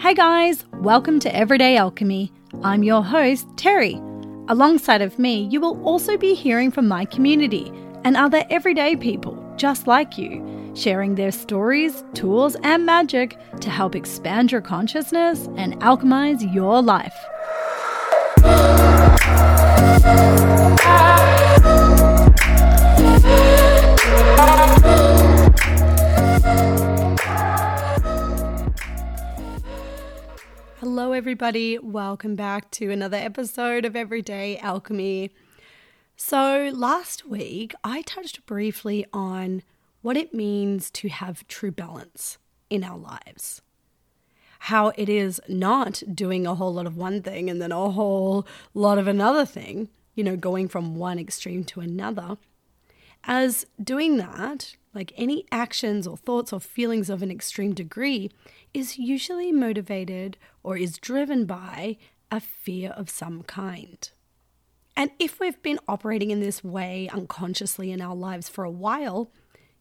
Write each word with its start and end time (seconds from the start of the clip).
Hey 0.00 0.14
guys, 0.14 0.64
welcome 0.74 1.18
to 1.18 1.34
Everyday 1.34 1.76
Alchemy. 1.76 2.32
I'm 2.62 2.84
your 2.84 3.02
host, 3.02 3.48
Terry. 3.56 3.94
Alongside 4.46 5.02
of 5.02 5.18
me, 5.18 5.48
you 5.50 5.60
will 5.60 5.82
also 5.84 6.16
be 6.16 6.34
hearing 6.34 6.70
from 6.70 6.86
my 6.86 7.04
community 7.04 7.72
and 8.04 8.16
other 8.16 8.44
everyday 8.48 8.94
people 8.94 9.44
just 9.56 9.88
like 9.88 10.16
you, 10.16 10.70
sharing 10.76 11.16
their 11.16 11.32
stories, 11.32 12.04
tools, 12.14 12.56
and 12.62 12.86
magic 12.86 13.36
to 13.60 13.70
help 13.70 13.96
expand 13.96 14.52
your 14.52 14.60
consciousness 14.60 15.48
and 15.56 15.74
alchemize 15.80 16.54
your 16.54 16.80
life. 16.80 17.16
Hello, 30.98 31.12
everybody. 31.12 31.78
Welcome 31.78 32.34
back 32.34 32.72
to 32.72 32.90
another 32.90 33.16
episode 33.16 33.84
of 33.84 33.94
Everyday 33.94 34.58
Alchemy. 34.58 35.30
So, 36.16 36.72
last 36.74 37.24
week 37.24 37.72
I 37.84 38.02
touched 38.02 38.44
briefly 38.46 39.06
on 39.12 39.62
what 40.02 40.16
it 40.16 40.34
means 40.34 40.90
to 40.90 41.08
have 41.08 41.46
true 41.46 41.70
balance 41.70 42.38
in 42.68 42.82
our 42.82 42.98
lives. 42.98 43.62
How 44.58 44.88
it 44.96 45.08
is 45.08 45.40
not 45.48 46.02
doing 46.12 46.48
a 46.48 46.56
whole 46.56 46.74
lot 46.74 46.86
of 46.88 46.96
one 46.96 47.22
thing 47.22 47.48
and 47.48 47.62
then 47.62 47.70
a 47.70 47.90
whole 47.90 48.44
lot 48.74 48.98
of 48.98 49.06
another 49.06 49.46
thing, 49.46 49.90
you 50.16 50.24
know, 50.24 50.34
going 50.34 50.66
from 50.66 50.96
one 50.96 51.20
extreme 51.20 51.62
to 51.66 51.78
another. 51.78 52.38
As 53.22 53.66
doing 53.80 54.16
that, 54.16 54.74
like 54.98 55.12
any 55.16 55.46
actions 55.52 56.08
or 56.08 56.16
thoughts 56.16 56.52
or 56.52 56.58
feelings 56.58 57.08
of 57.08 57.22
an 57.22 57.30
extreme 57.30 57.72
degree, 57.72 58.32
is 58.74 58.98
usually 58.98 59.52
motivated 59.52 60.36
or 60.64 60.76
is 60.76 60.98
driven 60.98 61.46
by 61.46 61.96
a 62.32 62.40
fear 62.40 62.90
of 62.90 63.08
some 63.08 63.44
kind. 63.44 64.10
And 64.96 65.12
if 65.20 65.38
we've 65.38 65.62
been 65.62 65.78
operating 65.86 66.32
in 66.32 66.40
this 66.40 66.64
way 66.64 67.08
unconsciously 67.12 67.92
in 67.92 68.02
our 68.02 68.16
lives 68.16 68.48
for 68.48 68.64
a 68.64 68.70
while, 68.72 69.30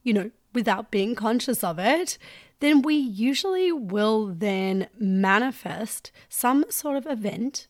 you 0.03 0.13
know, 0.13 0.29
without 0.53 0.91
being 0.91 1.15
conscious 1.15 1.63
of 1.63 1.79
it, 1.79 2.19
then 2.59 2.83
we 2.83 2.93
usually 2.93 3.71
will 3.71 4.27
then 4.27 4.87
manifest 4.99 6.11
some 6.29 6.63
sort 6.69 6.95
of 6.95 7.07
event 7.07 7.67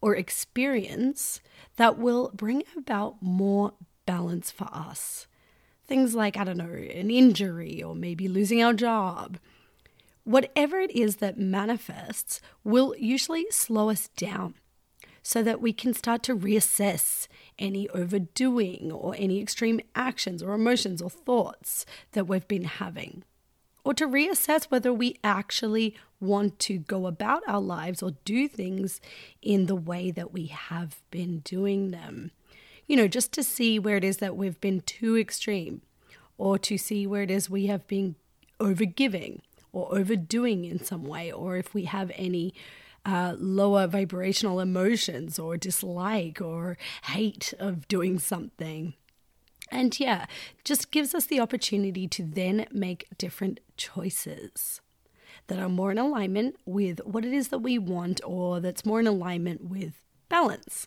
or 0.00 0.14
experience 0.14 1.40
that 1.74 1.98
will 1.98 2.30
bring 2.34 2.62
about 2.76 3.20
more 3.20 3.72
balance 4.06 4.52
for 4.52 4.68
us. 4.72 5.26
Things 5.86 6.14
like, 6.14 6.36
I 6.36 6.44
don't 6.44 6.56
know, 6.56 6.64
an 6.64 7.10
injury 7.10 7.82
or 7.82 7.94
maybe 7.94 8.28
losing 8.28 8.62
our 8.62 8.72
job 8.72 9.38
whatever 10.24 10.80
it 10.80 10.90
is 10.90 11.16
that 11.16 11.38
manifests 11.38 12.40
will 12.64 12.94
usually 12.98 13.46
slow 13.50 13.90
us 13.90 14.08
down 14.16 14.54
so 15.22 15.42
that 15.42 15.60
we 15.60 15.72
can 15.72 15.94
start 15.94 16.22
to 16.22 16.36
reassess 16.36 17.28
any 17.58 17.88
overdoing 17.90 18.90
or 18.92 19.14
any 19.16 19.40
extreme 19.40 19.80
actions 19.94 20.42
or 20.42 20.52
emotions 20.52 21.00
or 21.00 21.08
thoughts 21.08 21.86
that 22.12 22.26
we've 22.26 22.48
been 22.48 22.64
having. 22.64 23.22
Or 23.84 23.94
to 23.94 24.06
reassess 24.06 24.64
whether 24.64 24.92
we 24.92 25.18
actually 25.22 25.94
want 26.20 26.58
to 26.60 26.78
go 26.78 27.06
about 27.06 27.42
our 27.46 27.60
lives 27.60 28.02
or 28.02 28.12
do 28.24 28.48
things 28.48 29.00
in 29.42 29.66
the 29.66 29.76
way 29.76 30.10
that 30.10 30.32
we 30.32 30.46
have 30.46 31.02
been 31.10 31.40
doing 31.40 31.90
them. 31.90 32.30
You 32.86 32.96
know, 32.96 33.08
just 33.08 33.32
to 33.32 33.42
see 33.42 33.78
where 33.78 33.96
it 33.96 34.04
is 34.04 34.18
that 34.18 34.36
we've 34.36 34.60
been 34.60 34.80
too 34.80 35.16
extreme 35.16 35.82
or 36.36 36.58
to 36.58 36.76
see 36.76 37.06
where 37.06 37.22
it 37.22 37.30
is 37.30 37.48
we 37.48 37.66
have 37.66 37.86
been 37.86 38.16
overgiving 38.60 39.40
or 39.72 39.96
overdoing 39.96 40.64
in 40.64 40.82
some 40.82 41.04
way, 41.04 41.32
or 41.32 41.56
if 41.56 41.74
we 41.74 41.84
have 41.84 42.12
any 42.14 42.54
uh, 43.04 43.34
lower 43.38 43.86
vibrational 43.86 44.60
emotions 44.60 45.38
or 45.38 45.56
dislike 45.56 46.40
or 46.40 46.78
hate 47.04 47.52
of 47.58 47.88
doing 47.88 48.18
something. 48.18 48.94
And 49.70 49.98
yeah, 49.98 50.26
just 50.62 50.90
gives 50.90 51.14
us 51.14 51.26
the 51.26 51.40
opportunity 51.40 52.06
to 52.08 52.22
then 52.22 52.66
make 52.70 53.08
different 53.18 53.60
choices 53.76 54.80
that 55.48 55.58
are 55.58 55.68
more 55.68 55.90
in 55.90 55.98
alignment 55.98 56.56
with 56.64 57.00
what 57.04 57.24
it 57.24 57.32
is 57.32 57.48
that 57.48 57.58
we 57.58 57.78
want 57.78 58.20
or 58.24 58.60
that's 58.60 58.86
more 58.86 59.00
in 59.00 59.06
alignment 59.06 59.64
with 59.64 59.94
balance. 60.28 60.86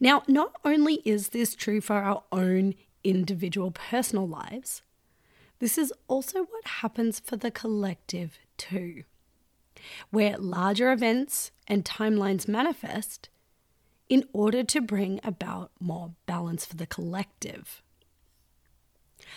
Now, 0.00 0.22
not 0.28 0.52
only 0.64 1.02
is 1.04 1.30
this 1.30 1.54
true 1.54 1.80
for 1.80 1.96
our 1.96 2.22
own 2.32 2.74
individual 3.02 3.70
personal 3.70 4.26
lives, 4.26 4.82
this 5.58 5.78
is 5.78 5.92
also 6.08 6.40
what 6.44 6.66
happens 6.66 7.20
for 7.20 7.36
the 7.36 7.50
collective 7.50 8.38
too, 8.56 9.04
where 10.10 10.36
larger 10.36 10.92
events 10.92 11.52
and 11.66 11.84
timelines 11.84 12.48
manifest 12.48 13.28
in 14.08 14.24
order 14.32 14.62
to 14.62 14.80
bring 14.80 15.20
about 15.24 15.70
more 15.80 16.12
balance 16.26 16.64
for 16.64 16.76
the 16.76 16.86
collective. 16.86 17.82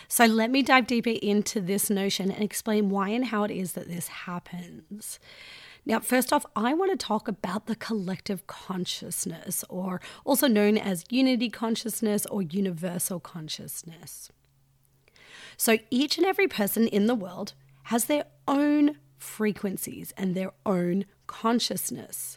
So, 0.06 0.26
let 0.26 0.50
me 0.50 0.62
dive 0.62 0.86
deeper 0.86 1.10
into 1.22 1.60
this 1.60 1.88
notion 1.88 2.30
and 2.30 2.42
explain 2.42 2.90
why 2.90 3.08
and 3.08 3.26
how 3.26 3.44
it 3.44 3.50
is 3.50 3.72
that 3.72 3.88
this 3.88 4.08
happens. 4.08 5.18
Now, 5.88 6.00
first 6.00 6.34
off, 6.34 6.44
I 6.54 6.74
want 6.74 6.90
to 6.90 6.98
talk 6.98 7.28
about 7.28 7.64
the 7.64 7.74
collective 7.74 8.46
consciousness, 8.46 9.64
or 9.70 10.02
also 10.22 10.46
known 10.46 10.76
as 10.76 11.06
unity 11.08 11.48
consciousness 11.48 12.26
or 12.26 12.42
universal 12.42 13.18
consciousness. 13.18 14.30
So 15.56 15.78
each 15.90 16.18
and 16.18 16.26
every 16.26 16.46
person 16.46 16.86
in 16.86 17.06
the 17.06 17.14
world 17.14 17.54
has 17.84 18.04
their 18.04 18.24
own 18.46 18.98
frequencies 19.16 20.12
and 20.18 20.34
their 20.34 20.52
own 20.66 21.06
consciousness, 21.26 22.36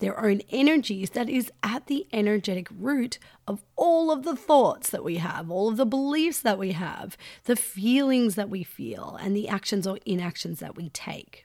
their 0.00 0.18
own 0.18 0.40
energies 0.50 1.10
that 1.10 1.28
is 1.28 1.52
at 1.62 1.86
the 1.86 2.08
energetic 2.12 2.66
root 2.76 3.20
of 3.46 3.62
all 3.76 4.10
of 4.10 4.24
the 4.24 4.34
thoughts 4.34 4.90
that 4.90 5.04
we 5.04 5.18
have, 5.18 5.52
all 5.52 5.68
of 5.68 5.76
the 5.76 5.86
beliefs 5.86 6.40
that 6.40 6.58
we 6.58 6.72
have, 6.72 7.16
the 7.44 7.54
feelings 7.54 8.34
that 8.34 8.50
we 8.50 8.64
feel, 8.64 9.16
and 9.20 9.36
the 9.36 9.48
actions 9.48 9.86
or 9.86 10.00
inactions 10.04 10.58
that 10.58 10.74
we 10.74 10.88
take. 10.88 11.44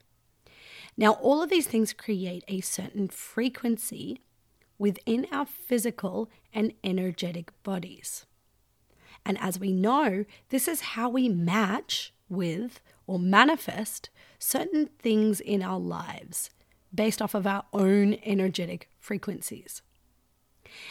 Now, 0.97 1.13
all 1.13 1.43
of 1.43 1.49
these 1.49 1.67
things 1.67 1.93
create 1.93 2.43
a 2.47 2.61
certain 2.61 3.07
frequency 3.09 4.21
within 4.77 5.27
our 5.31 5.45
physical 5.45 6.29
and 6.53 6.73
energetic 6.83 7.51
bodies. 7.63 8.25
And 9.25 9.37
as 9.39 9.59
we 9.59 9.73
know, 9.73 10.25
this 10.49 10.67
is 10.67 10.81
how 10.81 11.09
we 11.09 11.27
match 11.27 12.13
with 12.29 12.79
or 13.07 13.19
manifest 13.19 14.09
certain 14.39 14.89
things 14.99 15.39
in 15.39 15.61
our 15.61 15.79
lives 15.79 16.49
based 16.93 17.21
off 17.21 17.33
of 17.33 17.45
our 17.45 17.65
own 17.73 18.17
energetic 18.23 18.89
frequencies. 18.99 19.81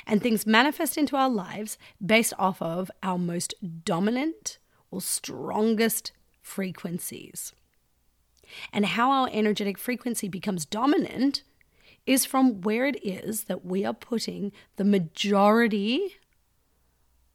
And 0.06 0.22
things 0.22 0.46
manifest 0.46 0.98
into 0.98 1.16
our 1.16 1.30
lives 1.30 1.78
based 2.04 2.34
off 2.38 2.60
of 2.60 2.90
our 3.02 3.18
most 3.18 3.54
dominant 3.84 4.58
or 4.90 5.00
strongest 5.00 6.12
frequencies. 6.40 7.52
And 8.72 8.86
how 8.86 9.10
our 9.10 9.28
energetic 9.32 9.78
frequency 9.78 10.28
becomes 10.28 10.64
dominant 10.64 11.42
is 12.06 12.24
from 12.24 12.60
where 12.60 12.86
it 12.86 13.02
is 13.04 13.44
that 13.44 13.64
we 13.64 13.84
are 13.84 13.94
putting 13.94 14.52
the 14.76 14.84
majority 14.84 16.16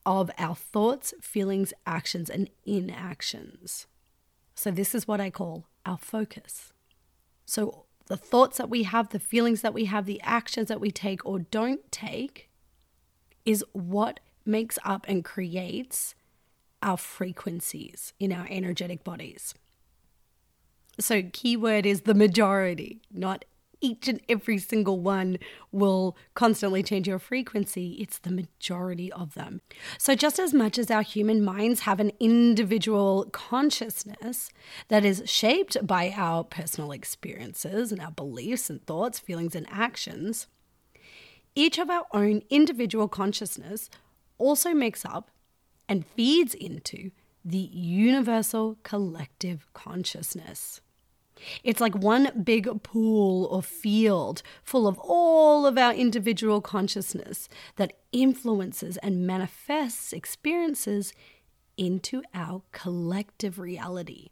of 0.06 0.32
our 0.38 0.56
thoughts, 0.56 1.14
feelings, 1.22 1.74
actions, 1.86 2.30
and 2.30 2.50
inactions. 2.66 3.88
So, 4.56 4.72
this 4.72 4.94
is 4.94 5.08
what 5.08 5.22
I 5.22 5.30
call 5.30 5.66
our 5.86 5.98
focus. 5.98 6.74
So, 7.46 7.86
the 8.08 8.18
thoughts 8.18 8.58
that 8.58 8.70
we 8.70 8.84
have, 8.84 9.10
the 9.10 9.20
feelings 9.20 9.62
that 9.62 9.74
we 9.74 9.86
have, 9.86 10.06
the 10.06 10.22
actions 10.22 10.68
that 10.68 10.82
we 10.82 10.92
take 10.92 11.26
or 11.26 11.40
don't 11.40 11.92
take 11.92 12.50
is 13.46 13.64
what 13.72 14.20
makes 14.46 14.80
up 14.84 15.06
and 15.08 15.24
creates 15.24 16.16
our 16.82 16.98
frequencies 16.98 18.14
in 18.20 18.32
our 18.32 18.48
energetic 18.50 19.04
bodies. 19.04 19.54
So, 21.00 21.24
keyword 21.34 21.86
is 21.86 22.02
the 22.02 22.14
majority, 22.14 23.02
not 23.12 23.46
each 23.82 24.08
and 24.08 24.20
every 24.28 24.58
single 24.58 25.00
one 25.00 25.38
will 25.72 26.18
constantly 26.34 26.84
change 26.84 27.08
your 27.08 27.20
frequency. 27.20 27.94
It's 28.00 28.20
the 28.20 28.32
majority 28.32 29.12
of 29.12 29.34
them. 29.34 29.62
So, 29.98 30.16
just 30.16 30.40
as 30.40 30.54
much 30.54 30.78
as 30.78 30.92
our 30.92 31.02
human 31.02 31.44
minds 31.44 31.82
have 31.82 32.00
an 32.00 32.12
individual 32.20 33.30
consciousness 33.32 34.52
that 34.90 35.06
is 35.06 35.24
shaped 35.26 35.86
by 35.86 36.14
our 36.16 36.44
personal 36.44 36.92
experiences 36.92 37.92
and 37.92 38.02
our 38.02 38.12
beliefs 38.12 38.70
and 38.70 38.86
thoughts, 38.86 39.20
feelings, 39.20 39.56
and 39.56 39.68
actions, 39.72 40.48
each 41.56 41.78
of 41.78 41.90
our 41.90 42.06
own 42.14 42.42
individual 42.50 43.08
consciousness 43.08 43.90
also 44.38 44.74
makes 44.74 45.06
up 45.06 45.32
and 45.88 46.06
feeds 46.06 46.54
into 46.54 47.12
the 47.44 47.58
universal 47.58 48.78
collective 48.84 49.66
consciousness. 49.74 50.82
It's 51.64 51.82
like 51.82 51.96
one 51.96 52.32
big 52.44 52.84
pool 52.84 53.46
or 53.46 53.62
field 53.62 54.42
full 54.64 54.88
of 54.88 54.98
all 55.00 55.66
of 55.66 55.78
our 55.78 55.94
individual 55.94 56.62
consciousness 56.62 57.50
that 57.76 57.94
influences 58.12 58.98
and 58.98 59.26
manifests 59.26 60.14
experiences 60.14 61.14
into 61.78 62.22
our 62.34 62.62
collective 62.72 63.58
reality. 63.58 64.30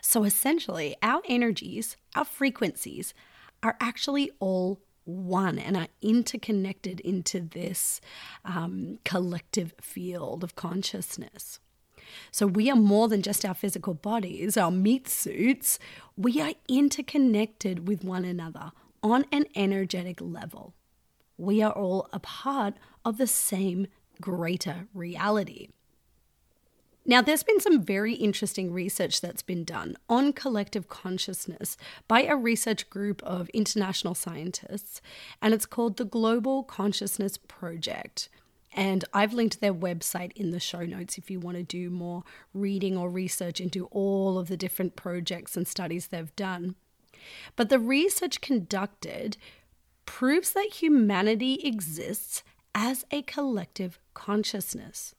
So 0.00 0.24
essentially, 0.24 0.96
our 1.02 1.22
energies, 1.28 1.96
our 2.14 2.24
frequencies, 2.24 3.12
are 3.62 3.76
actually 3.80 4.30
all 4.40 4.80
one 5.04 5.58
and 5.58 5.76
are 5.76 5.88
interconnected 6.00 7.00
into 7.00 7.40
this 7.40 8.00
um, 8.44 8.98
collective 9.04 9.74
field 9.80 10.44
of 10.44 10.54
consciousness. 10.54 11.58
So 12.30 12.46
we 12.46 12.70
are 12.70 12.76
more 12.76 13.08
than 13.08 13.22
just 13.22 13.44
our 13.44 13.54
physical 13.54 13.94
bodies, 13.94 14.56
our 14.56 14.70
meat 14.70 15.08
suits. 15.08 15.78
We 16.16 16.40
are 16.40 16.54
interconnected 16.68 17.88
with 17.88 18.04
one 18.04 18.24
another 18.24 18.72
on 19.02 19.24
an 19.32 19.46
energetic 19.54 20.20
level. 20.20 20.74
We 21.36 21.62
are 21.62 21.72
all 21.72 22.08
a 22.12 22.18
part 22.20 22.74
of 23.04 23.18
the 23.18 23.26
same 23.26 23.86
greater 24.20 24.86
reality. 24.94 25.68
Now, 27.04 27.20
there's 27.20 27.42
been 27.42 27.58
some 27.58 27.82
very 27.82 28.14
interesting 28.14 28.72
research 28.72 29.20
that's 29.20 29.42
been 29.42 29.64
done 29.64 29.96
on 30.08 30.32
collective 30.32 30.88
consciousness 30.88 31.76
by 32.06 32.22
a 32.22 32.36
research 32.36 32.88
group 32.90 33.20
of 33.24 33.48
international 33.48 34.14
scientists, 34.14 35.00
and 35.40 35.52
it's 35.52 35.66
called 35.66 35.96
the 35.96 36.04
Global 36.04 36.62
Consciousness 36.62 37.38
Project. 37.38 38.28
And 38.74 39.04
I've 39.12 39.34
linked 39.34 39.60
their 39.60 39.74
website 39.74 40.32
in 40.32 40.50
the 40.50 40.60
show 40.60 40.84
notes 40.84 41.18
if 41.18 41.30
you 41.30 41.38
want 41.38 41.58
to 41.58 41.62
do 41.62 41.90
more 41.90 42.24
reading 42.54 42.96
or 42.96 43.10
research 43.10 43.60
into 43.60 43.86
all 43.86 44.38
of 44.38 44.48
the 44.48 44.56
different 44.56 44.96
projects 44.96 45.56
and 45.56 45.68
studies 45.68 46.06
they've 46.06 46.34
done. 46.36 46.76
But 47.54 47.68
the 47.68 47.78
research 47.78 48.40
conducted 48.40 49.36
proves 50.06 50.52
that 50.52 50.80
humanity 50.80 51.60
exists 51.62 52.42
as 52.74 53.04
a 53.10 53.22
collective 53.22 53.98
consciousness, 54.14 55.14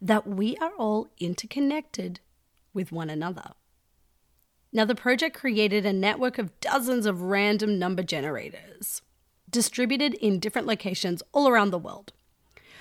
that 0.00 0.26
we 0.26 0.56
are 0.56 0.72
all 0.76 1.08
interconnected 1.18 2.20
with 2.74 2.90
one 2.92 3.08
another. 3.08 3.52
Now, 4.72 4.84
the 4.84 4.94
project 4.94 5.36
created 5.36 5.84
a 5.84 5.92
network 5.92 6.38
of 6.38 6.58
dozens 6.60 7.06
of 7.06 7.22
random 7.22 7.78
number 7.78 8.02
generators 8.02 9.02
distributed 9.48 10.14
in 10.14 10.38
different 10.38 10.66
locations 10.66 11.22
all 11.32 11.48
around 11.48 11.70
the 11.70 11.78
world. 11.78 12.12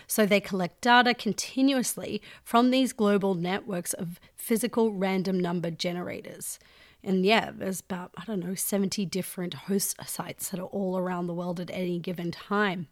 So 0.09 0.25
they 0.25 0.39
collect 0.39 0.81
data 0.81 1.13
continuously 1.13 2.19
from 2.43 2.71
these 2.71 2.93
global 2.93 3.35
networks 3.35 3.93
of 3.93 4.19
physical 4.35 4.91
random 4.91 5.39
number 5.39 5.69
generators. 5.69 6.57
And 7.03 7.23
yeah, 7.23 7.51
there's 7.53 7.81
about, 7.81 8.11
I 8.17 8.25
don't 8.25 8.43
know, 8.43 8.55
70 8.55 9.05
different 9.05 9.53
host 9.53 9.95
sites 10.07 10.49
that 10.49 10.59
are 10.59 10.63
all 10.63 10.97
around 10.97 11.27
the 11.27 11.35
world 11.35 11.59
at 11.59 11.69
any 11.69 11.99
given 11.99 12.31
time. 12.31 12.87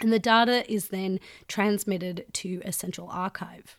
And 0.00 0.10
the 0.10 0.18
data 0.18 0.64
is 0.72 0.88
then 0.88 1.20
transmitted 1.48 2.24
to 2.32 2.62
a 2.64 2.72
central 2.72 3.10
archive. 3.10 3.76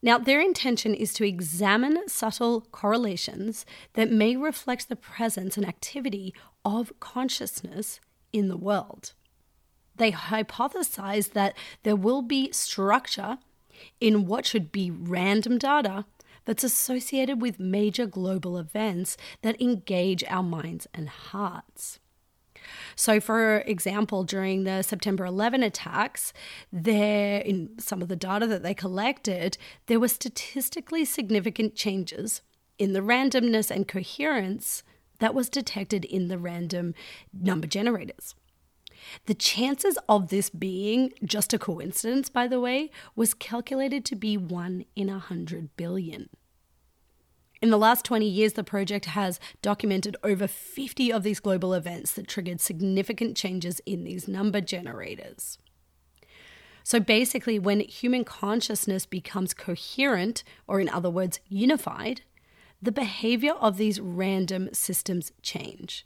Now, 0.00 0.18
their 0.18 0.40
intention 0.40 0.94
is 0.94 1.12
to 1.14 1.26
examine 1.26 2.08
subtle 2.08 2.60
correlations 2.70 3.66
that 3.94 4.12
may 4.12 4.36
reflect 4.36 4.88
the 4.88 4.96
presence 4.96 5.56
and 5.56 5.66
activity 5.66 6.34
of 6.64 6.92
consciousness 7.00 7.98
in 8.32 8.46
the 8.46 8.56
world 8.56 9.14
they 9.96 10.12
hypothesize 10.12 11.32
that 11.32 11.56
there 11.82 11.96
will 11.96 12.22
be 12.22 12.50
structure 12.52 13.38
in 14.00 14.26
what 14.26 14.46
should 14.46 14.72
be 14.72 14.90
random 14.90 15.58
data 15.58 16.04
that's 16.44 16.64
associated 16.64 17.40
with 17.40 17.60
major 17.60 18.06
global 18.06 18.58
events 18.58 19.16
that 19.42 19.60
engage 19.60 20.24
our 20.28 20.42
minds 20.42 20.86
and 20.92 21.08
hearts. 21.08 22.00
So, 22.94 23.20
for 23.20 23.58
example, 23.60 24.24
during 24.24 24.64
the 24.64 24.82
September 24.82 25.24
11 25.24 25.62
attacks, 25.62 26.32
there 26.72 27.40
in 27.40 27.70
some 27.78 28.02
of 28.02 28.08
the 28.08 28.16
data 28.16 28.46
that 28.46 28.62
they 28.62 28.74
collected, 28.74 29.58
there 29.86 30.00
were 30.00 30.08
statistically 30.08 31.04
significant 31.04 31.74
changes 31.74 32.42
in 32.78 32.92
the 32.92 33.00
randomness 33.00 33.70
and 33.70 33.86
coherence 33.88 34.82
that 35.18 35.34
was 35.34 35.48
detected 35.48 36.04
in 36.04 36.28
the 36.28 36.38
random 36.38 36.94
number 37.32 37.66
generators. 37.66 38.34
The 39.26 39.34
chances 39.34 39.98
of 40.08 40.28
this 40.28 40.50
being 40.50 41.12
just 41.24 41.52
a 41.52 41.58
coincidence, 41.58 42.28
by 42.28 42.48
the 42.48 42.60
way, 42.60 42.90
was 43.14 43.34
calculated 43.34 44.04
to 44.06 44.16
be 44.16 44.36
1 44.36 44.84
in 44.96 45.08
a 45.08 45.12
100 45.12 45.76
billion. 45.76 46.28
In 47.60 47.70
the 47.70 47.78
last 47.78 48.04
20 48.04 48.26
years, 48.26 48.54
the 48.54 48.64
project 48.64 49.04
has 49.06 49.38
documented 49.62 50.16
over 50.24 50.48
50 50.48 51.12
of 51.12 51.22
these 51.22 51.38
global 51.38 51.74
events 51.74 52.12
that 52.12 52.26
triggered 52.26 52.60
significant 52.60 53.36
changes 53.36 53.80
in 53.86 54.02
these 54.02 54.26
number 54.26 54.60
generators. 54.60 55.58
So 56.82 56.98
basically, 56.98 57.60
when 57.60 57.80
human 57.80 58.24
consciousness 58.24 59.06
becomes 59.06 59.54
coherent, 59.54 60.42
or 60.66 60.80
in 60.80 60.88
other 60.88 61.10
words, 61.10 61.38
unified, 61.48 62.22
the 62.82 62.90
behavior 62.90 63.52
of 63.52 63.76
these 63.76 64.00
random 64.00 64.68
systems 64.72 65.30
change. 65.40 66.04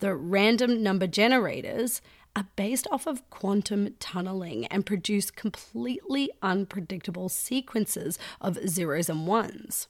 The 0.00 0.16
random 0.16 0.82
number 0.82 1.06
generators 1.06 2.02
are 2.38 2.46
based 2.54 2.86
off 2.92 3.08
of 3.08 3.28
quantum 3.30 3.94
tunneling 3.98 4.64
and 4.66 4.86
produce 4.86 5.28
completely 5.28 6.30
unpredictable 6.40 7.28
sequences 7.28 8.16
of 8.40 8.68
zeros 8.68 9.08
and 9.08 9.26
ones. 9.26 9.88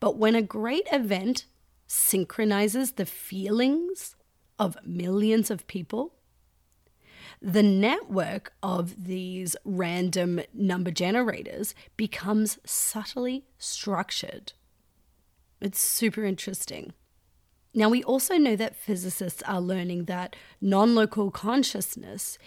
But 0.00 0.16
when 0.16 0.34
a 0.34 0.42
great 0.42 0.88
event 0.90 1.46
synchronizes 1.86 2.92
the 2.92 3.06
feelings 3.06 4.16
of 4.58 4.76
millions 4.84 5.48
of 5.48 5.66
people, 5.68 6.14
the 7.40 7.62
network 7.62 8.52
of 8.60 9.04
these 9.04 9.54
random 9.64 10.40
number 10.52 10.90
generators 10.90 11.72
becomes 11.96 12.58
subtly 12.64 13.44
structured. 13.58 14.54
It's 15.60 15.78
super 15.78 16.24
interesting. 16.24 16.94
Now, 17.76 17.88
we 17.88 18.04
also 18.04 18.36
know 18.36 18.54
that 18.54 18.76
physicists 18.76 19.42
are 19.42 19.60
learning 19.60 20.04
that 20.04 20.36
non 20.60 20.94
local 20.94 21.32
consciousness 21.32 22.38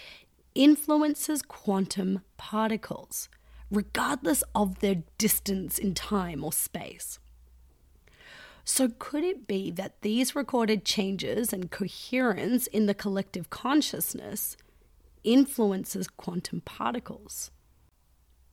influences 0.55 1.41
quantum 1.41 2.21
particles, 2.37 3.27
regardless 3.69 4.41
of 4.55 4.79
their 4.79 5.03
distance 5.17 5.77
in 5.77 5.93
time 5.93 6.45
or 6.45 6.53
space. 6.53 7.19
So, 8.63 8.89
could 8.99 9.25
it 9.25 9.47
be 9.47 9.69
that 9.71 10.01
these 10.01 10.33
recorded 10.33 10.85
changes 10.85 11.51
and 11.51 11.69
coherence 11.69 12.67
in 12.67 12.85
the 12.85 12.93
collective 12.93 13.49
consciousness 13.49 14.55
influences 15.25 16.07
quantum 16.07 16.61
particles? 16.61 17.51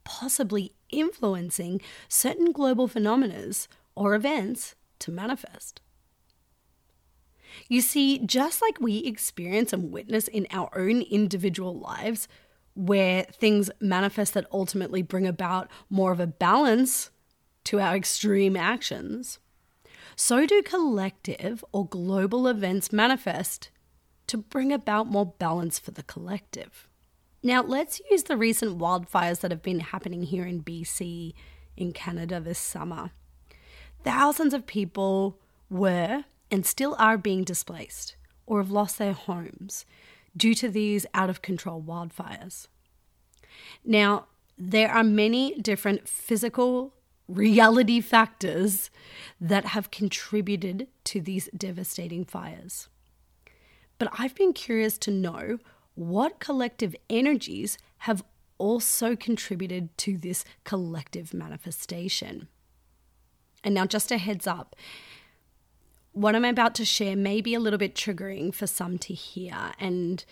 Possibly 0.02 0.72
influencing 0.90 1.80
certain 2.08 2.50
global 2.50 2.88
phenomena 2.88 3.52
or 3.94 4.14
events 4.16 4.74
to 4.98 5.12
manifest. 5.12 5.80
You 7.68 7.80
see, 7.80 8.18
just 8.18 8.62
like 8.62 8.80
we 8.80 8.98
experience 8.98 9.72
and 9.72 9.92
witness 9.92 10.28
in 10.28 10.46
our 10.50 10.70
own 10.76 11.02
individual 11.02 11.78
lives, 11.78 12.28
where 12.74 13.24
things 13.24 13.70
manifest 13.80 14.34
that 14.34 14.46
ultimately 14.52 15.02
bring 15.02 15.26
about 15.26 15.70
more 15.88 16.12
of 16.12 16.20
a 16.20 16.26
balance 16.26 17.10
to 17.64 17.80
our 17.80 17.96
extreme 17.96 18.56
actions, 18.56 19.38
so 20.16 20.46
do 20.46 20.62
collective 20.62 21.64
or 21.72 21.86
global 21.86 22.46
events 22.46 22.92
manifest 22.92 23.70
to 24.26 24.38
bring 24.38 24.72
about 24.72 25.06
more 25.06 25.26
balance 25.26 25.78
for 25.78 25.90
the 25.90 26.02
collective. 26.02 26.88
Now, 27.42 27.62
let's 27.62 28.00
use 28.10 28.22
the 28.24 28.36
recent 28.36 28.78
wildfires 28.78 29.40
that 29.40 29.50
have 29.50 29.62
been 29.62 29.80
happening 29.80 30.22
here 30.22 30.46
in 30.46 30.62
BC 30.62 31.34
in 31.76 31.92
Canada 31.92 32.40
this 32.40 32.58
summer. 32.58 33.10
Thousands 34.02 34.54
of 34.54 34.66
people 34.66 35.38
were 35.68 36.24
and 36.50 36.64
still 36.64 36.94
are 36.98 37.18
being 37.18 37.44
displaced 37.44 38.16
or 38.46 38.60
have 38.60 38.70
lost 38.70 38.98
their 38.98 39.12
homes 39.12 39.84
due 40.36 40.54
to 40.54 40.68
these 40.68 41.06
out 41.14 41.30
of 41.30 41.42
control 41.42 41.82
wildfires. 41.82 42.68
Now, 43.84 44.26
there 44.56 44.90
are 44.90 45.04
many 45.04 45.54
different 45.60 46.08
physical 46.08 46.94
reality 47.28 48.00
factors 48.00 48.90
that 49.40 49.66
have 49.66 49.90
contributed 49.90 50.88
to 51.04 51.20
these 51.20 51.48
devastating 51.56 52.24
fires. 52.24 52.88
But 53.98 54.08
I've 54.18 54.34
been 54.34 54.52
curious 54.52 54.98
to 54.98 55.10
know 55.10 55.58
what 55.94 56.40
collective 56.40 56.94
energies 57.08 57.78
have 57.98 58.22
also 58.58 59.16
contributed 59.16 59.96
to 59.98 60.16
this 60.16 60.44
collective 60.64 61.32
manifestation. 61.32 62.48
And 63.62 63.74
now, 63.74 63.86
just 63.86 64.10
a 64.10 64.18
heads 64.18 64.46
up 64.46 64.76
what 66.14 66.34
I'm 66.34 66.44
about 66.44 66.74
to 66.76 66.84
share 66.84 67.16
may 67.16 67.40
be 67.40 67.54
a 67.54 67.60
little 67.60 67.78
bit 67.78 67.94
triggering 67.94 68.54
for 68.54 68.66
some 68.66 68.98
to 68.98 69.12
hear. 69.12 69.72
And, 69.78 70.24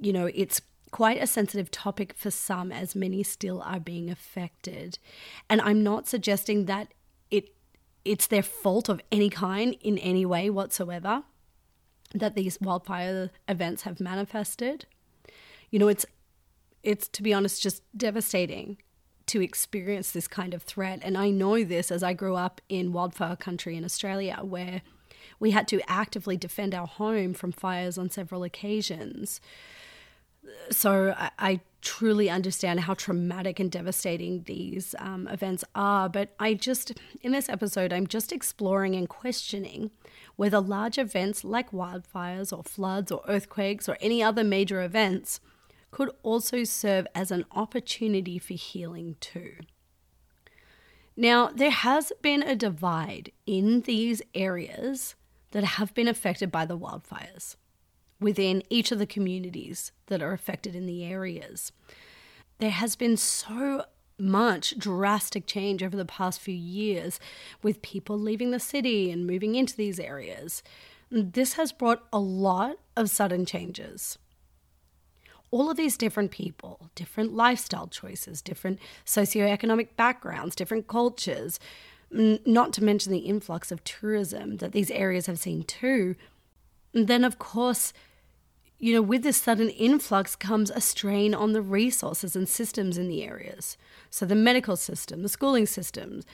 you 0.00 0.12
know, 0.12 0.26
it's 0.34 0.60
quite 0.90 1.22
a 1.22 1.26
sensitive 1.26 1.70
topic 1.70 2.14
for 2.16 2.30
some, 2.30 2.70
as 2.70 2.94
many 2.94 3.22
still 3.22 3.62
are 3.62 3.80
being 3.80 4.10
affected. 4.10 4.98
And 5.48 5.60
I'm 5.60 5.82
not 5.82 6.06
suggesting 6.06 6.66
that 6.66 6.92
it 7.30 7.54
it's 8.04 8.26
their 8.26 8.42
fault 8.42 8.88
of 8.88 9.00
any 9.10 9.30
kind 9.30 9.76
in 9.80 9.98
any 9.98 10.26
way 10.26 10.50
whatsoever 10.50 11.22
that 12.14 12.36
these 12.36 12.60
wildfire 12.60 13.30
events 13.48 13.82
have 13.82 13.98
manifested. 13.98 14.86
You 15.70 15.78
know, 15.78 15.88
it's 15.88 16.06
it's 16.82 17.08
to 17.08 17.22
be 17.22 17.32
honest 17.32 17.62
just 17.62 17.82
devastating 17.96 18.78
to 19.26 19.42
experience 19.42 20.10
this 20.10 20.28
kind 20.28 20.54
of 20.54 20.62
threat. 20.62 21.00
And 21.02 21.16
I 21.16 21.30
know 21.30 21.64
this 21.64 21.90
as 21.90 22.02
I 22.02 22.12
grew 22.12 22.36
up 22.36 22.60
in 22.68 22.92
wildfire 22.92 23.36
country 23.36 23.76
in 23.76 23.84
Australia, 23.84 24.40
where 24.42 24.82
we 25.40 25.50
had 25.50 25.68
to 25.68 25.80
actively 25.90 26.36
defend 26.36 26.74
our 26.74 26.86
home 26.86 27.34
from 27.34 27.52
fires 27.52 27.98
on 27.98 28.10
several 28.10 28.42
occasions. 28.42 29.40
So 30.70 31.14
I, 31.16 31.30
I 31.38 31.60
truly 31.80 32.30
understand 32.30 32.80
how 32.80 32.94
traumatic 32.94 33.60
and 33.60 33.70
devastating 33.70 34.42
these 34.44 34.94
um, 34.98 35.28
events 35.28 35.64
are. 35.74 36.08
But 36.08 36.34
I 36.40 36.54
just, 36.54 36.98
in 37.20 37.32
this 37.32 37.48
episode, 37.48 37.92
I'm 37.92 38.06
just 38.06 38.32
exploring 38.32 38.94
and 38.94 39.08
questioning 39.08 39.90
whether 40.36 40.60
large 40.60 40.98
events 40.98 41.44
like 41.44 41.70
wildfires 41.70 42.56
or 42.56 42.64
floods 42.64 43.12
or 43.12 43.22
earthquakes 43.28 43.88
or 43.88 43.96
any 44.00 44.22
other 44.22 44.42
major 44.42 44.82
events 44.82 45.40
could 45.90 46.10
also 46.22 46.64
serve 46.64 47.06
as 47.14 47.30
an 47.30 47.44
opportunity 47.52 48.38
for 48.38 48.54
healing 48.54 49.16
too. 49.20 49.52
Now, 51.16 51.48
there 51.54 51.70
has 51.70 52.12
been 52.20 52.42
a 52.42 52.56
divide 52.56 53.30
in 53.46 53.82
these 53.82 54.20
areas 54.34 55.14
that 55.54 55.64
have 55.64 55.94
been 55.94 56.08
affected 56.08 56.50
by 56.50 56.66
the 56.66 56.76
wildfires 56.76 57.54
within 58.18 58.60
each 58.68 58.90
of 58.90 58.98
the 58.98 59.06
communities 59.06 59.92
that 60.06 60.20
are 60.20 60.32
affected 60.32 60.74
in 60.74 60.84
the 60.84 61.04
areas. 61.04 61.70
There 62.58 62.70
has 62.70 62.96
been 62.96 63.16
so 63.16 63.84
much 64.18 64.76
drastic 64.76 65.46
change 65.46 65.80
over 65.80 65.96
the 65.96 66.04
past 66.04 66.40
few 66.40 66.54
years 66.54 67.20
with 67.62 67.82
people 67.82 68.18
leaving 68.18 68.50
the 68.50 68.58
city 68.58 69.12
and 69.12 69.28
moving 69.28 69.54
into 69.54 69.76
these 69.76 70.00
areas. 70.00 70.64
This 71.08 71.52
has 71.52 71.70
brought 71.70 72.02
a 72.12 72.18
lot 72.18 72.76
of 72.96 73.08
sudden 73.08 73.46
changes 73.46 74.18
all 75.54 75.70
of 75.70 75.76
these 75.76 75.96
different 75.96 76.32
people, 76.32 76.90
different 76.96 77.32
lifestyle 77.32 77.86
choices, 77.86 78.42
different 78.42 78.80
socioeconomic 79.06 79.94
backgrounds, 79.94 80.56
different 80.56 80.88
cultures, 80.88 81.60
not 82.10 82.72
to 82.74 82.84
mention 82.84 83.12
the 83.12 83.18
influx 83.18 83.72
of 83.72 83.82
tourism 83.84 84.58
that 84.58 84.72
these 84.72 84.90
areas 84.90 85.26
have 85.26 85.38
seen 85.38 85.62
too. 85.64 86.14
And 86.92 87.08
then, 87.08 87.24
of 87.24 87.38
course, 87.38 87.92
you 88.78 88.92
know, 88.92 89.02
with 89.02 89.22
this 89.22 89.36
sudden 89.36 89.70
influx 89.70 90.36
comes 90.36 90.70
a 90.70 90.80
strain 90.80 91.34
on 91.34 91.52
the 91.52 91.62
resources 91.62 92.36
and 92.36 92.48
systems 92.48 92.98
in 92.98 93.08
the 93.08 93.24
areas. 93.24 93.76
So, 94.10 94.26
the 94.26 94.34
medical 94.34 94.76
system, 94.76 95.22
the 95.22 95.28
schooling 95.28 95.66
systems, 95.66 96.24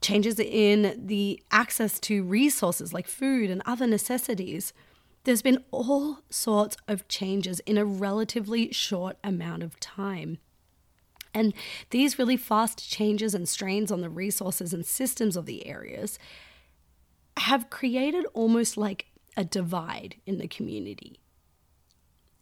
changes 0.00 0.38
in 0.38 1.00
the 1.06 1.42
access 1.50 1.98
to 2.00 2.24
resources 2.24 2.92
like 2.92 3.06
food 3.06 3.50
and 3.50 3.62
other 3.64 3.86
necessities. 3.86 4.72
There's 5.24 5.42
been 5.42 5.64
all 5.70 6.18
sorts 6.30 6.76
of 6.88 7.06
changes 7.08 7.60
in 7.60 7.78
a 7.78 7.84
relatively 7.84 8.72
short 8.72 9.16
amount 9.22 9.62
of 9.62 9.78
time. 9.78 10.38
And 11.34 11.54
these 11.90 12.18
really 12.18 12.36
fast 12.36 12.88
changes 12.90 13.34
and 13.34 13.48
strains 13.48 13.90
on 13.90 14.00
the 14.00 14.10
resources 14.10 14.72
and 14.72 14.84
systems 14.84 15.36
of 15.36 15.46
the 15.46 15.66
areas 15.66 16.18
have 17.38 17.70
created 17.70 18.26
almost 18.34 18.76
like 18.76 19.06
a 19.36 19.44
divide 19.44 20.16
in 20.26 20.38
the 20.38 20.48
community. 20.48 21.18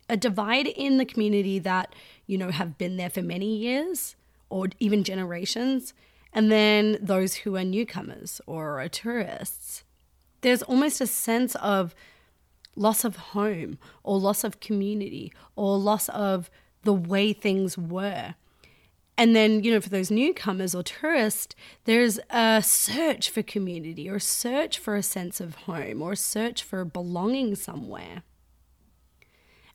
A 0.09 0.17
divide 0.17 0.67
in 0.67 0.99
the 0.99 1.05
community 1.05 1.61
that, 1.61 1.95
you 2.27 2.37
know, 2.37 2.51
have 2.51 2.77
been 2.79 2.97
there 2.97 3.11
for 3.11 3.23
many 3.23 3.57
years 3.57 4.17
or 4.49 4.67
even 4.81 5.05
generations, 5.05 5.95
and 6.33 6.51
then 6.51 6.99
those 7.01 7.35
who 7.37 7.57
are 7.57 7.65
newcomers 7.65 8.41
or 8.47 8.81
are 8.81 8.89
tourists. 8.89 9.85
There's 10.41 10.63
almost 10.63 11.01
a 11.01 11.07
sense 11.07 11.55
of 11.57 11.95
loss 12.75 13.05
of 13.05 13.17
home 13.17 13.79
or 14.03 14.19
loss 14.19 14.43
of 14.43 14.59
community 14.59 15.33
or 15.55 15.79
loss 15.79 16.09
of 16.09 16.51
the 16.83 16.93
way 16.93 17.33
things 17.33 17.79
were. 17.79 18.35
And 19.21 19.37
then, 19.37 19.63
you 19.63 19.71
know, 19.71 19.83
for 19.83 19.91
those 19.91 20.11
newcomers 20.11 20.75
or 20.75 20.83
tourists, 20.83 21.55
there's 21.85 22.19
a 22.31 22.63
search 22.65 23.29
for 23.29 23.43
community 23.43 24.09
or 24.09 24.15
a 24.15 24.21
search 24.21 24.79
for 24.79 24.97
a 24.97 25.03
sense 25.03 25.43
of 25.43 25.55
home 25.57 26.01
or 26.01 26.13
a 26.13 26.17
search 26.17 26.63
for 26.63 26.87
belonging 26.87 27.55
somewhere. 27.55 28.23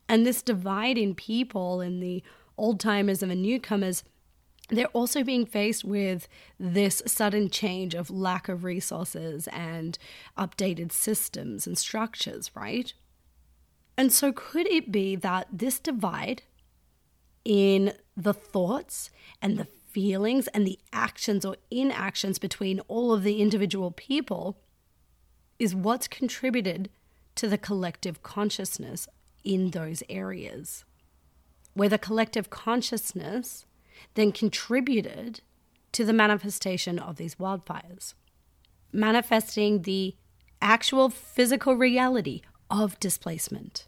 And 0.08 0.26
this 0.26 0.42
divide 0.42 0.98
in 0.98 1.14
people 1.14 1.80
and 1.80 2.02
the 2.02 2.24
old 2.58 2.80
timers 2.80 3.22
and 3.22 3.30
the 3.30 3.36
newcomers, 3.36 4.02
they're 4.68 4.86
also 4.86 5.22
being 5.22 5.46
faced 5.46 5.84
with 5.84 6.26
this 6.58 7.00
sudden 7.06 7.48
change 7.48 7.94
of 7.94 8.10
lack 8.10 8.48
of 8.48 8.64
resources 8.64 9.46
and 9.52 9.96
updated 10.36 10.90
systems 10.90 11.68
and 11.68 11.78
structures, 11.78 12.50
right? 12.56 12.92
And 13.96 14.12
so, 14.12 14.32
could 14.32 14.66
it 14.66 14.90
be 14.90 15.14
that 15.14 15.46
this 15.52 15.78
divide 15.78 16.42
in 17.44 17.92
the 18.16 18.34
thoughts 18.34 19.10
and 19.42 19.58
the 19.58 19.64
feelings 19.64 20.46
and 20.48 20.66
the 20.66 20.78
actions 20.92 21.44
or 21.44 21.56
inactions 21.70 22.38
between 22.38 22.80
all 22.80 23.12
of 23.12 23.22
the 23.22 23.40
individual 23.40 23.90
people 23.90 24.58
is 25.58 25.74
what's 25.74 26.08
contributed 26.08 26.90
to 27.34 27.48
the 27.48 27.58
collective 27.58 28.22
consciousness 28.22 29.08
in 29.44 29.70
those 29.70 30.02
areas. 30.08 30.84
Where 31.74 31.88
the 31.88 31.98
collective 31.98 32.50
consciousness 32.50 33.66
then 34.14 34.32
contributed 34.32 35.40
to 35.92 36.04
the 36.04 36.12
manifestation 36.12 36.98
of 36.98 37.16
these 37.16 37.36
wildfires, 37.36 38.14
manifesting 38.92 39.82
the 39.82 40.14
actual 40.60 41.08
physical 41.08 41.74
reality 41.74 42.42
of 42.70 42.98
displacement, 43.00 43.86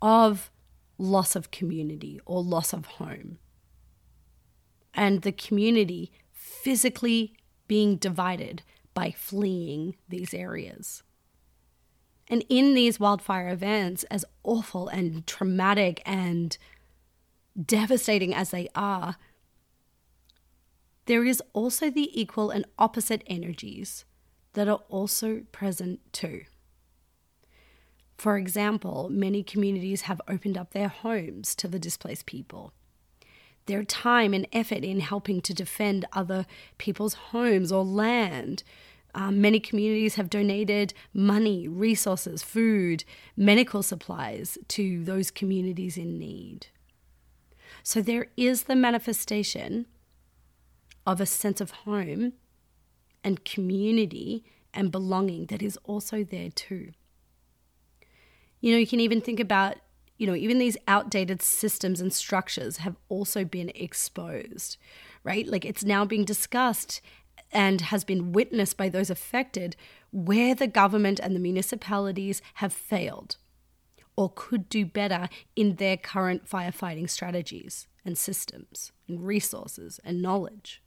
of 0.00 0.50
loss 0.96 1.36
of 1.36 1.50
community 1.50 2.20
or 2.26 2.42
loss 2.42 2.72
of 2.72 2.86
home. 2.86 3.38
And 4.98 5.22
the 5.22 5.30
community 5.30 6.10
physically 6.32 7.32
being 7.68 7.98
divided 7.98 8.62
by 8.94 9.12
fleeing 9.12 9.94
these 10.08 10.34
areas. 10.34 11.04
And 12.26 12.44
in 12.48 12.74
these 12.74 12.98
wildfire 12.98 13.48
events, 13.48 14.02
as 14.10 14.24
awful 14.42 14.88
and 14.88 15.24
traumatic 15.24 16.02
and 16.04 16.58
devastating 17.64 18.34
as 18.34 18.50
they 18.50 18.68
are, 18.74 19.14
there 21.06 21.24
is 21.24 21.40
also 21.52 21.90
the 21.90 22.20
equal 22.20 22.50
and 22.50 22.66
opposite 22.76 23.22
energies 23.28 24.04
that 24.54 24.66
are 24.66 24.82
also 24.88 25.42
present 25.52 26.00
too. 26.12 26.42
For 28.16 28.36
example, 28.36 29.08
many 29.12 29.44
communities 29.44 30.02
have 30.02 30.20
opened 30.26 30.58
up 30.58 30.72
their 30.72 30.88
homes 30.88 31.54
to 31.54 31.68
the 31.68 31.78
displaced 31.78 32.26
people. 32.26 32.72
Their 33.68 33.84
time 33.84 34.34
and 34.34 34.48
effort 34.52 34.82
in 34.82 35.00
helping 35.00 35.40
to 35.42 35.54
defend 35.54 36.04
other 36.12 36.46
people's 36.78 37.14
homes 37.14 37.70
or 37.70 37.84
land. 37.84 38.64
Um, 39.14 39.40
many 39.40 39.60
communities 39.60 40.16
have 40.16 40.30
donated 40.30 40.94
money, 41.12 41.68
resources, 41.68 42.42
food, 42.42 43.04
medical 43.36 43.82
supplies 43.82 44.58
to 44.68 45.04
those 45.04 45.30
communities 45.30 45.96
in 45.96 46.18
need. 46.18 46.68
So 47.82 48.02
there 48.02 48.28
is 48.36 48.64
the 48.64 48.76
manifestation 48.76 49.86
of 51.06 51.20
a 51.20 51.26
sense 51.26 51.60
of 51.60 51.70
home 51.70 52.32
and 53.22 53.44
community 53.44 54.44
and 54.72 54.90
belonging 54.90 55.46
that 55.46 55.62
is 55.62 55.78
also 55.84 56.24
there 56.24 56.50
too. 56.50 56.92
You 58.60 58.72
know, 58.72 58.78
you 58.78 58.86
can 58.86 59.00
even 59.00 59.20
think 59.20 59.40
about, 59.40 59.76
you 60.18 60.26
know, 60.26 60.34
even 60.34 60.58
these 60.58 60.76
outdated 60.86 61.40
systems 61.40 62.00
and 62.00 62.12
structures 62.12 62.78
have 62.78 62.96
also 63.08 63.44
been 63.44 63.70
exposed, 63.74 64.76
right? 65.24 65.46
Like 65.46 65.64
it's 65.64 65.84
now 65.84 66.04
being 66.04 66.24
discussed 66.24 67.00
and 67.52 67.80
has 67.80 68.04
been 68.04 68.32
witnessed 68.32 68.76
by 68.76 68.88
those 68.88 69.10
affected 69.10 69.76
where 70.10 70.54
the 70.54 70.66
government 70.66 71.20
and 71.20 71.34
the 71.34 71.40
municipalities 71.40 72.42
have 72.54 72.72
failed 72.72 73.36
or 74.16 74.32
could 74.34 74.68
do 74.68 74.84
better 74.84 75.28
in 75.54 75.76
their 75.76 75.96
current 75.96 76.48
firefighting 76.48 77.08
strategies 77.08 77.86
and 78.04 78.18
systems 78.18 78.92
and 79.06 79.24
resources 79.24 80.00
and 80.04 80.20
knowledge 80.20 80.82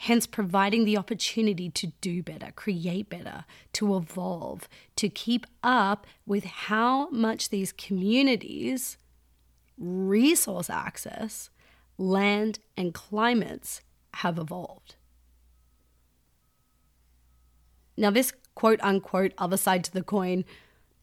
hence 0.00 0.26
providing 0.26 0.86
the 0.86 0.96
opportunity 0.96 1.68
to 1.68 1.88
do 2.00 2.22
better, 2.22 2.50
create 2.56 3.10
better, 3.10 3.44
to 3.70 3.94
evolve, 3.94 4.66
to 4.96 5.10
keep 5.10 5.44
up 5.62 6.06
with 6.24 6.44
how 6.44 7.10
much 7.10 7.50
these 7.50 7.70
communities, 7.70 8.96
resource 9.76 10.70
access, 10.70 11.50
land, 11.98 12.60
and 12.78 12.94
climates 12.94 13.82
have 14.14 14.38
evolved. 14.38 14.94
Now, 17.94 18.10
this 18.10 18.32
quote 18.54 18.80
unquote 18.82 19.34
other 19.36 19.58
side 19.58 19.84
to 19.84 19.92
the 19.92 20.02
coin 20.02 20.46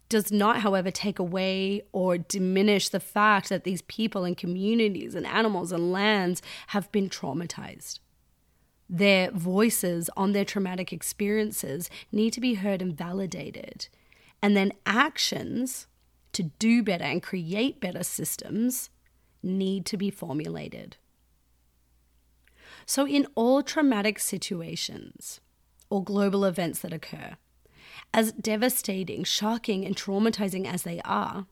does 0.10 0.32
not, 0.32 0.62
however, 0.62 0.89
take 0.89 1.20
away 1.20 1.84
or 1.92 2.18
diminish 2.18 2.89
the 2.89 3.00
fact 3.00 3.50
that 3.50 3.63
these 3.63 3.84
people 3.84 4.24
and 4.24 4.36
communities 4.36 5.13
and 5.13 5.27
animals 5.27 5.72
and 5.72 5.92
lands 5.92 6.42
have 6.68 6.92
been 6.92 7.10
traumatized 7.10 8.00
their 8.89 9.32
voices 9.32 10.10
on 10.15 10.32
their 10.32 10.46
traumatic 10.46 10.94
experiences 10.94 11.89
need 12.12 12.32
to 12.34 12.41
be 12.41 12.56
heard 12.56 12.82
and 12.82 12.98
validated. 12.98 13.88
And 14.41 14.56
then 14.56 14.74
actions 14.86 15.88
to 16.34 16.44
do 16.44 16.84
better 16.84 17.03
and 17.03 17.22
create 17.22 17.79
better 17.79 18.03
systems 18.03 18.89
need 19.44 19.86
to 19.88 19.98
be 19.98 20.10
formulated. 20.10 20.98
So, 22.86 23.08
in 23.08 23.27
all 23.36 23.63
traumatic 23.63 24.20
situations 24.20 25.41
or 25.89 26.03
global 26.03 26.46
events 26.46 26.79
that 26.79 26.94
occur, 26.94 27.38
as 28.13 28.32
devastating, 28.32 29.24
shocking, 29.24 29.86
and 29.86 29.96
traumatizing 29.96 30.65
as 30.65 30.84
they 30.84 31.01
are, 31.03 31.48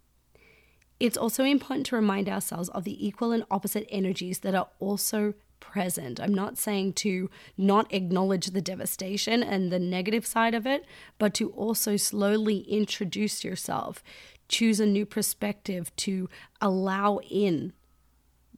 it's 1.00 1.18
also 1.18 1.44
important 1.44 1.88
to 1.88 1.96
remind 1.96 2.30
ourselves 2.30 2.70
of 2.70 2.86
the 2.86 3.06
equal 3.06 3.32
and 3.32 3.44
opposite 3.52 3.86
energies 3.90 4.40
that 4.40 4.56
are 4.56 4.70
also 4.80 5.34
present. 5.72 6.20
I'm 6.20 6.34
not 6.34 6.58
saying 6.58 6.94
to 6.94 7.30
not 7.58 7.92
acknowledge 7.94 8.48
the 8.48 8.62
devastation 8.62 9.44
and 9.44 9.72
the 9.72 9.80
negative 9.80 10.26
side 10.26 10.54
of 10.54 10.66
it, 10.66 10.86
but 11.18 11.34
to 11.36 11.50
also 11.52 11.98
slowly 11.98 12.60
introduce 12.60 13.44
yourself, 13.44 14.04
choose 14.48 14.80
a 14.80 14.86
new 14.86 15.06
perspective 15.06 15.96
to 15.98 16.30
allow 16.62 17.20
in 17.30 17.74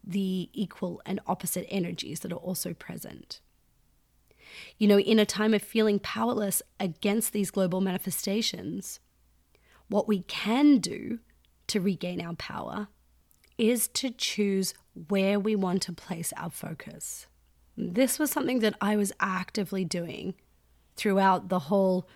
the 0.03 0.49
equal 0.53 1.01
and 1.05 1.19
opposite 1.27 1.65
energies 1.69 2.21
that 2.21 2.31
are 2.31 2.35
also 2.35 2.73
present. 2.73 3.41
You 4.77 4.87
know, 4.87 4.99
in 4.99 5.19
a 5.19 5.25
time 5.25 5.53
of 5.53 5.61
feeling 5.61 5.99
powerless 5.99 6.61
against 6.79 7.33
these 7.33 7.51
global 7.51 7.81
manifestations, 7.81 8.99
what 9.87 10.07
we 10.07 10.21
can 10.21 10.77
do 10.77 11.19
to 11.67 11.81
regain 11.81 12.21
our 12.21 12.35
power 12.35 12.87
is 13.57 13.87
to 13.89 14.09
choose 14.11 14.73
where 15.07 15.39
we 15.39 15.55
want 15.55 15.81
to 15.83 15.93
place 15.93 16.33
our 16.37 16.49
focus. 16.49 17.27
This 17.75 18.19
was 18.19 18.31
something 18.31 18.59
that 18.59 18.75
I 18.81 18.95
was 18.95 19.13
actively 19.19 19.85
doing 19.85 20.35
throughout 20.95 21.49
the 21.49 21.59
whole 21.59 22.07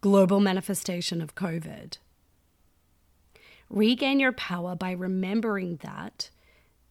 global 0.00 0.40
manifestation 0.40 1.20
of 1.20 1.34
COVID. 1.34 1.98
Regain 3.70 4.20
your 4.20 4.32
power 4.32 4.74
by 4.74 4.92
remembering 4.92 5.76
that 5.82 6.30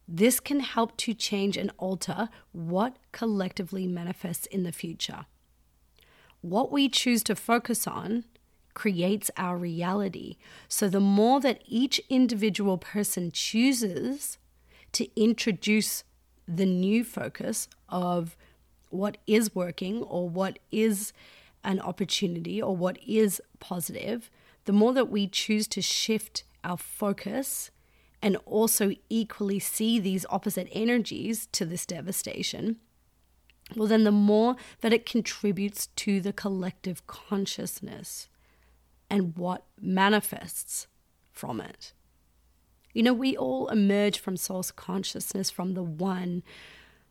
this 0.06 0.40
can 0.40 0.60
help 0.60 0.96
to 0.98 1.12
change 1.12 1.56
and 1.56 1.70
alter 1.76 2.28
what 2.52 2.96
collectively 3.12 3.86
manifests 3.86 4.46
in 4.46 4.62
the 4.62 4.72
future. 4.72 5.26
What 6.40 6.72
we 6.72 6.88
choose 6.88 7.22
to 7.24 7.36
focus 7.36 7.86
on 7.86 8.24
creates 8.78 9.28
our 9.36 9.56
reality. 9.56 10.36
So, 10.68 10.88
the 10.88 11.00
more 11.00 11.40
that 11.40 11.62
each 11.66 12.00
individual 12.08 12.78
person 12.78 13.32
chooses 13.32 14.38
to 14.92 15.08
introduce 15.20 16.04
the 16.46 16.64
new 16.64 17.02
focus 17.02 17.68
of 17.88 18.36
what 18.90 19.18
is 19.26 19.52
working 19.52 20.04
or 20.04 20.28
what 20.28 20.60
is 20.70 21.12
an 21.64 21.80
opportunity 21.80 22.62
or 22.62 22.76
what 22.76 22.98
is 23.04 23.42
positive, 23.58 24.30
the 24.64 24.72
more 24.72 24.92
that 24.92 25.10
we 25.10 25.26
choose 25.26 25.66
to 25.66 25.82
shift 25.82 26.44
our 26.62 26.76
focus 26.76 27.72
and 28.22 28.36
also 28.46 28.92
equally 29.10 29.58
see 29.58 29.98
these 29.98 30.24
opposite 30.30 30.68
energies 30.70 31.48
to 31.50 31.64
this 31.64 31.84
devastation, 31.84 32.76
well, 33.74 33.88
then 33.88 34.04
the 34.04 34.12
more 34.12 34.54
that 34.82 34.92
it 34.92 35.04
contributes 35.04 35.88
to 35.96 36.20
the 36.20 36.32
collective 36.32 37.06
consciousness 37.08 38.28
and 39.10 39.36
what 39.36 39.64
manifests 39.80 40.86
from 41.30 41.60
it. 41.60 41.92
You 42.92 43.02
know, 43.02 43.14
we 43.14 43.36
all 43.36 43.68
emerge 43.68 44.18
from 44.18 44.36
source 44.36 44.70
consciousness 44.70 45.50
from 45.50 45.74
the 45.74 45.82
one. 45.82 46.42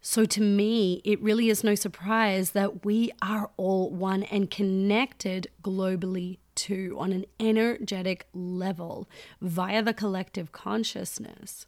So 0.02 0.26
to 0.26 0.42
me, 0.42 1.02
it 1.06 1.22
really 1.22 1.50
is 1.50 1.64
no 1.64 1.76
surprise 1.76 2.52
that 2.52 2.86
we 2.86 3.12
are 3.22 3.52
all 3.58 3.92
one 3.92 4.24
and 4.24 4.52
connected 4.52 5.48
globally 5.64 6.40
too 6.56 6.96
on 7.00 7.12
an 7.12 7.26
energetic 7.40 8.28
level 8.34 9.08
via 9.42 9.82
the 9.82 9.94
collective 9.94 10.52
consciousness. 10.52 11.68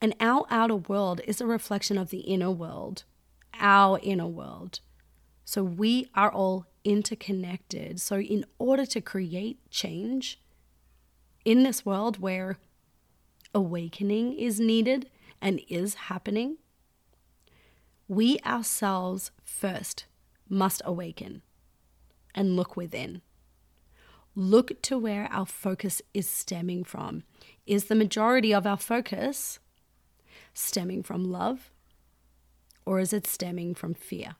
And 0.00 0.14
our 0.20 0.46
outer 0.48 0.76
world 0.76 1.20
is 1.26 1.40
a 1.40 1.46
reflection 1.46 1.98
of 1.98 2.10
the 2.10 2.20
inner 2.20 2.50
world, 2.50 3.04
our 3.58 3.98
inner 4.02 4.26
world. 4.26 4.80
So 5.44 5.62
we 5.62 6.06
are 6.14 6.32
all 6.32 6.66
interconnected. 6.84 8.00
So, 8.00 8.20
in 8.20 8.44
order 8.58 8.86
to 8.86 9.00
create 9.00 9.58
change 9.70 10.40
in 11.44 11.62
this 11.62 11.84
world 11.84 12.18
where 12.18 12.58
awakening 13.54 14.34
is 14.34 14.60
needed 14.60 15.10
and 15.40 15.60
is 15.68 15.94
happening, 15.94 16.58
we 18.08 18.38
ourselves 18.44 19.30
first 19.44 20.06
must 20.48 20.82
awaken 20.84 21.42
and 22.34 22.56
look 22.56 22.76
within. 22.76 23.22
Look 24.34 24.80
to 24.82 24.98
where 24.98 25.28
our 25.30 25.46
focus 25.46 26.00
is 26.14 26.28
stemming 26.28 26.84
from. 26.84 27.24
Is 27.66 27.86
the 27.86 27.94
majority 27.94 28.54
of 28.54 28.66
our 28.66 28.76
focus 28.76 29.58
stemming 30.54 31.02
from 31.02 31.24
love 31.24 31.70
or 32.84 33.00
is 33.00 33.12
it 33.12 33.26
stemming 33.26 33.74
from 33.74 33.94
fear? 33.94 34.36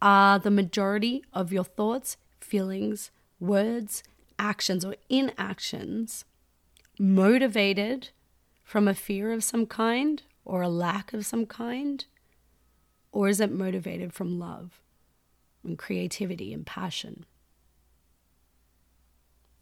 Are 0.00 0.38
the 0.38 0.50
majority 0.50 1.24
of 1.32 1.52
your 1.52 1.64
thoughts, 1.64 2.16
feelings, 2.40 3.10
words, 3.40 4.02
actions, 4.38 4.84
or 4.84 4.96
inactions 5.08 6.24
motivated 6.98 8.10
from 8.62 8.88
a 8.88 8.94
fear 8.94 9.32
of 9.32 9.44
some 9.44 9.66
kind 9.66 10.22
or 10.44 10.62
a 10.62 10.68
lack 10.68 11.12
of 11.12 11.24
some 11.24 11.46
kind? 11.46 12.04
Or 13.12 13.28
is 13.28 13.40
it 13.40 13.50
motivated 13.50 14.12
from 14.12 14.38
love 14.38 14.80
and 15.64 15.78
creativity 15.78 16.52
and 16.52 16.66
passion? 16.66 17.24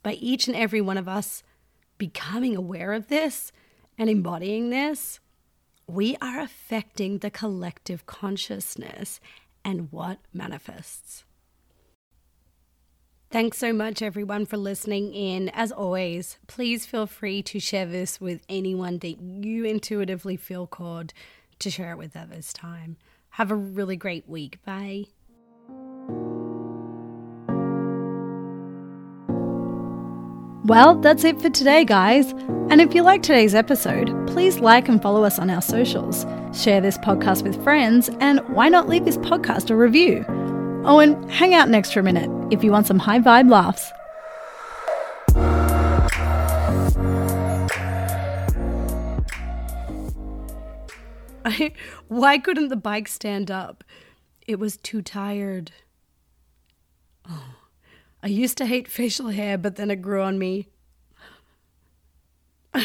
By 0.02 0.14
each 0.14 0.48
and 0.48 0.56
every 0.56 0.80
one 0.80 0.98
of 0.98 1.08
us 1.08 1.42
becoming 1.96 2.56
aware 2.56 2.92
of 2.92 3.08
this 3.08 3.52
and 3.96 4.10
embodying 4.10 4.70
this, 4.70 5.20
we 5.86 6.16
are 6.20 6.40
affecting 6.40 7.18
the 7.18 7.30
collective 7.30 8.06
consciousness 8.06 9.20
and 9.64 9.90
what 9.90 10.18
manifests. 10.32 11.24
Thanks 13.30 13.58
so 13.58 13.72
much, 13.72 14.00
everyone, 14.00 14.46
for 14.46 14.56
listening 14.56 15.12
in. 15.12 15.48
As 15.48 15.72
always, 15.72 16.38
please 16.46 16.86
feel 16.86 17.06
free 17.06 17.42
to 17.42 17.58
share 17.58 17.86
this 17.86 18.20
with 18.20 18.42
anyone 18.48 18.98
that 18.98 19.20
you 19.20 19.64
intuitively 19.64 20.36
feel 20.36 20.68
called 20.68 21.12
to 21.58 21.70
share 21.70 21.90
it 21.90 21.98
with 21.98 22.14
at 22.14 22.30
this 22.30 22.52
time. 22.52 22.96
Have 23.30 23.50
a 23.50 23.56
really 23.56 23.96
great 23.96 24.28
week. 24.28 24.62
Bye. 24.64 25.06
Well, 30.64 30.94
that's 31.00 31.24
it 31.24 31.42
for 31.42 31.50
today, 31.50 31.84
guys. 31.84 32.30
And 32.70 32.80
if 32.80 32.94
you 32.94 33.02
like 33.02 33.22
today's 33.22 33.54
episode, 33.54 34.28
please 34.28 34.60
like 34.60 34.88
and 34.88 35.02
follow 35.02 35.24
us 35.24 35.38
on 35.38 35.50
our 35.50 35.60
socials, 35.60 36.24
share 36.54 36.80
this 36.80 36.98
podcast 36.98 37.42
with 37.42 37.62
friends, 37.62 38.08
and 38.20 38.40
why 38.48 38.68
not 38.68 38.88
leave 38.88 39.04
this 39.04 39.16
podcast 39.18 39.70
a 39.70 39.76
review? 39.76 40.24
Oh, 40.86 40.98
and 41.00 41.30
hang 41.30 41.54
out 41.54 41.68
next 41.68 41.92
for 41.92 42.00
a 42.00 42.02
minute 42.02 42.30
if 42.52 42.62
you 42.62 42.70
want 42.70 42.86
some 42.86 42.98
high 42.98 43.18
vibe 43.18 43.50
laughs. 43.50 43.90
why 52.08 52.38
couldn't 52.38 52.68
the 52.68 52.76
bike 52.76 53.08
stand 53.08 53.50
up? 53.50 53.84
It 54.46 54.58
was 54.58 54.76
too 54.76 55.02
tired. 55.02 55.72
Oh. 57.28 57.56
I 58.22 58.28
used 58.28 58.58
to 58.58 58.66
hate 58.66 58.88
facial 58.88 59.28
hair, 59.28 59.58
but 59.58 59.76
then 59.76 59.90
it 59.90 60.02
grew 60.02 60.22
on 60.22 60.38
me. 60.38 60.68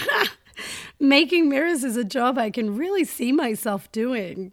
Making 0.99 1.49
mirrors 1.49 1.83
is 1.83 1.97
a 1.97 2.03
job 2.03 2.37
I 2.37 2.49
can 2.49 2.75
really 2.75 3.03
see 3.03 3.31
myself 3.31 3.91
doing. 3.91 4.51